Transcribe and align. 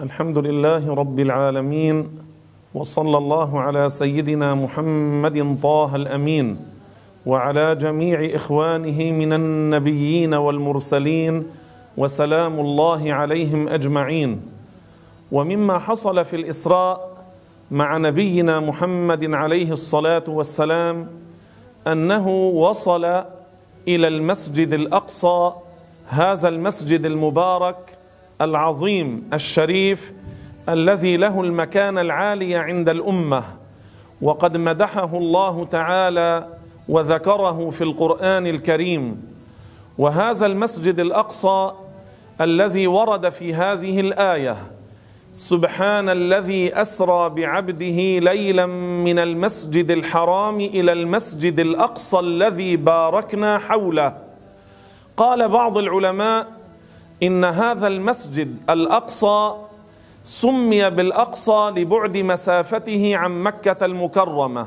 الحمد 0.00 0.38
لله 0.38 0.94
رب 0.94 1.20
العالمين 1.20 2.08
وصلى 2.74 3.18
الله 3.18 3.60
على 3.60 3.88
سيدنا 3.88 4.54
محمد 4.54 5.58
طه 5.62 5.96
الأمين 5.96 6.56
وعلى 7.26 7.74
جميع 7.74 8.36
إخوانه 8.36 9.12
من 9.12 9.32
النبيين 9.32 10.34
والمرسلين 10.34 11.46
وسلام 11.96 12.60
الله 12.60 13.12
عليهم 13.12 13.68
أجمعين. 13.68 14.42
ومما 15.32 15.78
حصل 15.78 16.24
في 16.24 16.36
الإسراء 16.36 17.16
مع 17.70 17.96
نبينا 17.96 18.60
محمد 18.60 19.34
عليه 19.34 19.72
الصلاة 19.72 20.24
والسلام 20.28 21.06
أنه 21.86 22.28
وصل 22.50 23.04
إلى 23.88 24.08
المسجد 24.08 24.74
الأقصى 24.74 25.52
هذا 26.08 26.48
المسجد 26.48 27.06
المبارك 27.06 27.76
العظيم 28.40 29.28
الشريف 29.32 30.12
الذي 30.68 31.16
له 31.16 31.40
المكان 31.40 31.98
العالي 31.98 32.56
عند 32.56 32.88
الأمة. 32.88 33.44
وقد 34.22 34.56
مدحه 34.56 35.16
الله 35.16 35.64
تعالى 35.64 36.48
وذكره 36.88 37.70
في 37.70 37.84
القرآن 37.84 38.46
الكريم. 38.46 39.22
وهذا 39.98 40.46
المسجد 40.46 41.00
الأقصى 41.00 41.72
الذي 42.40 42.86
ورد 42.86 43.28
في 43.28 43.54
هذه 43.54 44.00
الآية 44.00 44.56
سبحان 45.32 46.08
الذي 46.08 46.80
أسرى 46.80 47.28
بعبده 47.28 48.18
ليلا 48.18 48.66
من 49.06 49.18
المسجد 49.18 49.90
الحرام 49.90 50.60
إلى 50.60 50.92
المسجد 50.92 51.60
الأقصى 51.60 52.18
الذي 52.18 52.76
باركنا 52.76 53.58
حوله. 53.58 54.16
قال 55.16 55.48
بعض 55.48 55.78
العلماء 55.78 56.46
إن 57.22 57.44
هذا 57.44 57.86
المسجد 57.86 58.56
الأقصى 58.70 59.54
سمي 60.22 60.90
بالأقصى 60.90 61.72
لبعد 61.76 62.16
مسافته 62.18 63.16
عن 63.16 63.42
مكة 63.42 63.84
المكرمة. 63.86 64.66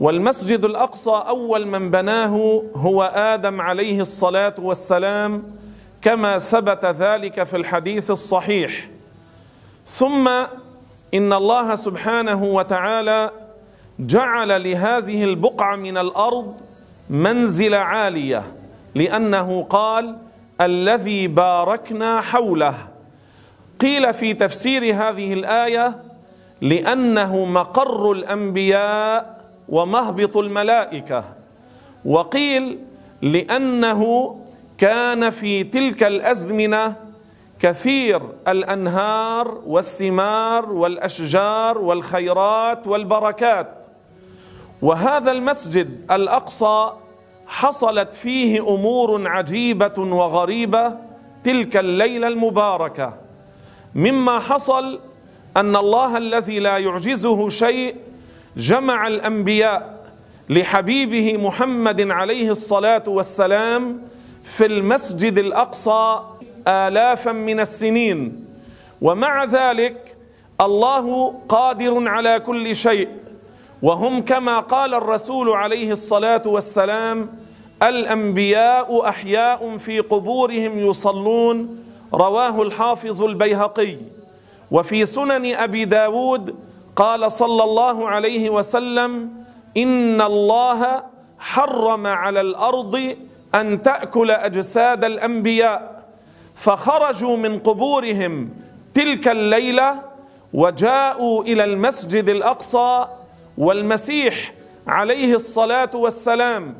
والمسجد 0.00 0.64
الأقصى 0.64 1.22
أول 1.28 1.66
من 1.66 1.90
بناه 1.90 2.62
هو 2.76 3.02
آدم 3.14 3.60
عليه 3.60 4.00
الصلاة 4.00 4.54
والسلام 4.58 5.42
كما 6.02 6.38
ثبت 6.38 6.84
ذلك 6.84 7.42
في 7.42 7.56
الحديث 7.56 8.10
الصحيح. 8.10 8.88
ثم 9.86 10.28
إن 11.14 11.32
الله 11.32 11.74
سبحانه 11.74 12.44
وتعالى 12.44 13.30
جعل 13.98 14.70
لهذه 14.70 15.24
البقعة 15.24 15.76
من 15.76 15.98
الأرض 15.98 16.54
منزل 17.10 17.74
عالية 17.74 18.42
لأنه 18.94 19.62
قال 19.70 20.16
الذي 20.60 21.26
باركنا 21.26 22.20
حوله. 22.20 22.74
قيل 23.80 24.14
في 24.14 24.34
تفسير 24.34 24.82
هذه 24.82 25.32
الآية 25.32 26.02
لأنه 26.60 27.44
مقر 27.44 28.12
الأنبياء 28.12 29.40
ومهبط 29.68 30.36
الملائكة. 30.36 31.24
وقيل 32.04 32.78
لأنه 33.22 34.36
كان 34.78 35.30
في 35.30 35.64
تلك 35.64 36.02
الأزمنة 36.02 36.96
كثير 37.60 38.22
الأنهار 38.48 39.60
والثمار 39.66 40.72
والأشجار 40.72 41.78
والخيرات 41.78 42.86
والبركات. 42.86 43.86
وهذا 44.82 45.30
المسجد 45.30 46.12
الأقصى 46.12 46.90
حصلت 47.50 48.14
فيه 48.14 48.74
أمور 48.74 49.28
عجيبة 49.28 49.94
وغريبة 49.98 50.96
تلك 51.44 51.76
الليلة 51.76 52.28
المباركة. 52.28 53.14
مما 53.94 54.38
حصل 54.38 55.00
أن 55.56 55.76
الله 55.76 56.16
الذي 56.16 56.58
لا 56.58 56.78
يعجزه 56.78 57.48
شيء 57.48 57.96
جمع 58.56 59.06
الأنبياء 59.06 60.00
لحبيبه 60.48 61.36
محمد 61.36 62.10
عليه 62.10 62.50
الصلاة 62.50 63.04
والسلام 63.06 64.02
في 64.44 64.66
المسجد 64.66 65.38
الأقصى 65.38 66.20
آلافا 66.68 67.32
من 67.32 67.60
السنين. 67.60 68.44
ومع 69.00 69.44
ذلك 69.44 70.16
الله 70.60 71.34
قادر 71.48 72.08
على 72.08 72.40
كل 72.40 72.76
شيء. 72.76 73.08
وهم 73.82 74.22
كما 74.22 74.58
قال 74.60 74.94
الرسول 74.94 75.50
عليه 75.50 75.92
الصلاة 75.92 76.42
والسلام 76.46 77.28
الأنبياء 77.82 79.08
أحياء 79.08 79.76
في 79.76 80.00
قبورهم 80.00 80.78
يصلون 80.78 81.84
رواه 82.14 82.62
الحافظ 82.62 83.22
البيهقي. 83.22 83.96
وفي 84.70 85.06
سنن 85.06 85.54
أبي 85.54 85.84
داود 85.84 86.54
قال 86.96 87.32
صلى 87.32 87.64
الله 87.64 88.08
عليه 88.08 88.50
وسلم 88.50 89.30
إن 89.76 90.20
الله 90.20 91.02
حرم 91.38 92.06
على 92.06 92.40
الأرض 92.40 93.16
أن 93.54 93.82
تأكل 93.82 94.30
أجساد 94.30 95.04
الأنبياء. 95.04 96.02
فخرجوا 96.54 97.36
من 97.36 97.58
قبورهم 97.58 98.50
تلك 98.94 99.28
الليلة 99.28 100.02
وجاءوا 100.54 101.42
إلى 101.42 101.64
المسجد 101.64 102.28
الأقصى 102.28 103.06
والمسيح 103.60 104.52
عليه 104.86 105.34
الصلاة 105.34 105.90
والسلام 105.94 106.78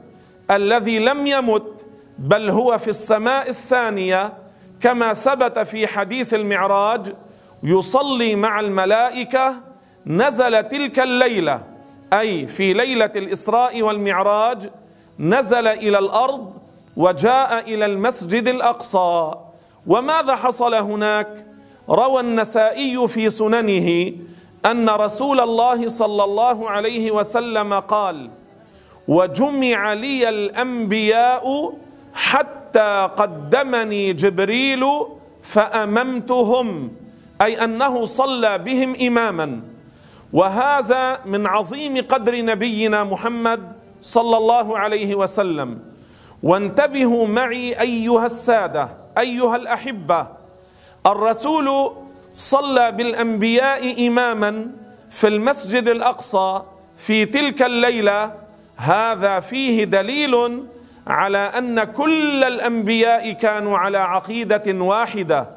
الذي 0.50 0.98
لم 0.98 1.26
يمت 1.26 1.84
بل 2.18 2.50
هو 2.50 2.78
في 2.78 2.88
السماء 2.90 3.48
الثانية 3.48 4.32
كما 4.80 5.14
ثبت 5.14 5.58
في 5.58 5.86
حديث 5.86 6.34
المعراج 6.34 7.14
يصلي 7.62 8.34
مع 8.36 8.60
الملائكة 8.60 9.56
نزل 10.06 10.68
تلك 10.68 11.00
الليلة 11.00 11.62
أي 12.12 12.46
في 12.46 12.72
ليلة 12.72 13.12
الإسراء 13.16 13.82
والمعراج 13.82 14.70
نزل 15.18 15.66
إلى 15.66 15.98
الأرض 15.98 16.52
وجاء 16.96 17.74
إلى 17.74 17.86
المسجد 17.86 18.48
الأقصى. 18.48 19.30
وماذا 19.86 20.36
حصل 20.36 20.74
هناك؟ 20.74 21.46
روى 21.88 22.20
النسائي 22.20 23.08
في 23.08 23.30
سننه 23.30 24.12
أن 24.66 24.90
رسول 24.90 25.40
الله 25.40 25.88
صلى 25.88 26.24
الله 26.24 26.70
عليه 26.70 27.10
وسلم 27.10 27.74
قال 27.74 28.30
وجمع 29.08 29.92
لي 29.92 30.28
الأنبياء 30.28 31.72
حتى 32.14 33.08
قدمني 33.16 34.12
جبريل 34.12 34.84
فأممتهم. 35.42 36.92
أي 37.42 37.64
أنه 37.64 38.04
صلى 38.04 38.58
بهم 38.58 38.96
إماما. 38.96 39.60
وهذا 40.32 41.20
من 41.24 41.46
عظيم 41.46 42.06
قدر 42.08 42.44
نبينا 42.44 43.04
محمد 43.04 43.72
صلى 44.02 44.36
الله 44.36 44.78
عليه 44.78 45.14
وسلم. 45.14 45.78
وانتبهوا 46.42 47.26
معي 47.26 47.80
أيها 47.80 48.26
السادة 48.26 48.88
أيها 49.18 49.56
الأحبة 49.56 50.26
الرسول 51.06 51.92
صلى 52.32 52.92
بالأنبياء 52.92 54.08
إماما 54.08 54.66
في 55.10 55.28
المسجد 55.28 55.88
الأقصى 55.88 56.62
في 56.96 57.24
تلك 57.24 57.62
الليلة 57.62 58.34
هذا 58.76 59.40
فيه 59.40 59.84
دليل 59.84 60.64
على 61.06 61.38
أن 61.38 61.84
كل 61.84 62.44
الأنبياء 62.44 63.32
كانوا 63.32 63.78
على 63.78 63.98
عقيدة 63.98 64.62
واحدة 64.84 65.50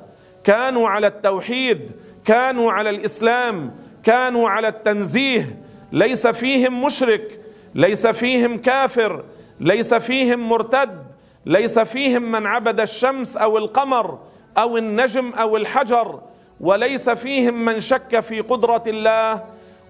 كانوا 0.44 0.89
على 0.89 1.07
التوحيد 1.07 1.91
كانوا 2.25 2.72
على 2.72 2.90
الإسلام 2.90 3.75
كانوا 4.03 4.50
على 4.50 4.67
التنزيه 4.67 5.57
ليس 5.91 6.28
فيهم 6.28 6.85
مشرك 6.85 7.40
ليس 7.75 8.07
فيهم 8.07 8.57
كافر 8.57 9.23
ليس 9.59 9.94
فيهم 9.94 10.50
مرتد 10.50 11.03
ليس 11.45 11.79
فيهم 11.79 12.31
من 12.31 12.45
عبد 12.47 12.79
الشمس 12.79 13.38
أو 13.38 13.57
القمر 13.57 14.19
أو 14.57 14.78
النجم 14.78 15.31
أو 15.34 15.57
الحجر. 15.57 16.22
وليس 16.59 17.09
فيهم 17.09 17.66
من 17.66 17.79
شك 17.79 18.20
في 18.20 18.41
قدرة 18.41 18.84
الله 18.88 19.44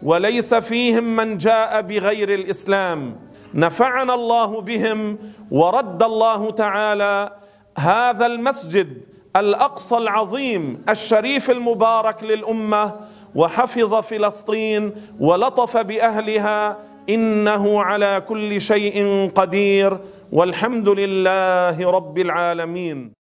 وليس 0.04 0.54
فيهم 0.54 1.15
من 1.15 1.38
جاء 1.38 1.81
بغير 1.81 2.33
الإسلام. 2.33 3.19
نفعنا 3.54 4.13
الله 4.13 4.62
بهم 4.62 5.18
ورد 5.51 6.04
الله 6.04 6.51
تعالى 6.51 7.36
هذا 7.77 8.25
المسجد 8.25 9.01
الأقصى 9.36 9.98
العظيم 9.98 10.83
الشريف 10.89 11.51
المبارك 11.51 12.24
للأمة 12.24 12.94
وحفظ 13.36 13.94
فلسطين 13.94 14.94
ولطف 15.19 15.77
بأهلها 15.77 16.77
إنه 17.10 17.81
على 17.83 18.24
كل 18.27 18.62
شيء 18.62 19.30
قدير 19.36 19.98
والحمد 20.31 20.89
لله 20.89 21.92
رب 21.92 22.18
العالمين. 22.19 23.12